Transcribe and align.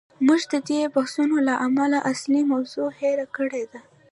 موږ 0.27 0.41
د 0.51 0.53
دې 0.67 0.79
بحثونو 0.95 1.35
له 1.47 1.53
امله 1.67 1.97
اصلي 2.11 2.41
موضوع 2.51 2.87
هیر 2.99 3.19
کړې 3.35 3.63
ده. 3.71 3.79